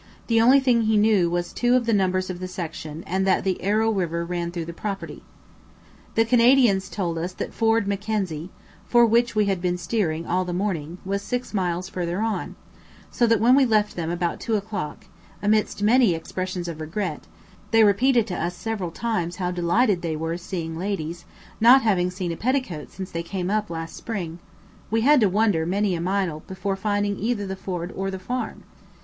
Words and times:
The 0.25 0.41
only 0.41 0.59
thing 0.59 0.81
he 0.81 0.97
knew 0.97 1.29
was 1.29 1.53
two 1.53 1.75
of 1.75 1.85
the 1.85 1.93
numbers 1.93 2.31
of 2.31 2.39
the 2.39 2.47
section 2.47 3.03
and 3.05 3.27
that 3.27 3.43
the 3.43 3.61
Arrow 3.61 3.91
river 3.91 4.25
ran 4.25 4.49
through 4.49 4.65
the 4.65 4.73
property. 4.73 5.21
The 6.15 6.25
Canadians 6.25 6.89
told 6.89 7.19
us 7.19 7.33
that 7.33 7.53
Ford 7.53 7.87
"Mackenzie," 7.87 8.49
for 8.87 9.05
which 9.05 9.35
we 9.35 9.45
had 9.45 9.61
been 9.61 9.77
steering 9.77 10.25
all 10.25 10.43
the 10.43 10.53
morning, 10.55 10.97
was 11.05 11.21
six 11.21 11.53
miles 11.53 11.87
further 11.87 12.19
on; 12.19 12.55
so 13.11 13.27
that 13.27 13.39
when 13.39 13.53
we 13.55 13.63
left 13.63 13.95
them 13.95 14.09
about 14.09 14.39
2 14.39 14.55
o'clock 14.55 15.05
(amidst 15.39 15.83
many 15.83 16.15
expressions 16.15 16.67
of 16.67 16.81
regret; 16.81 17.27
they 17.69 17.83
repeated 17.83 18.25
to 18.25 18.35
us 18.35 18.55
several 18.55 18.89
times 18.89 19.35
how 19.35 19.51
delighted 19.51 20.01
they 20.01 20.15
were 20.15 20.35
seeing 20.35 20.79
ladies, 20.79 21.25
not 21.59 21.83
having 21.83 22.09
seen 22.09 22.31
a 22.31 22.35
petticoat 22.35 22.89
since 22.91 23.11
they 23.11 23.21
came 23.21 23.51
up 23.51 23.69
last 23.69 23.95
spring), 23.95 24.39
we 24.89 25.01
had 25.01 25.19
to 25.21 25.29
wander 25.29 25.63
many 25.63 25.93
a 25.93 26.01
mile 26.01 26.39
before 26.47 26.75
finding 26.75 27.19
either 27.19 27.45
the 27.45 27.55
ford 27.55 27.93
or 27.95 28.09
the 28.09 28.17
farm. 28.17 28.63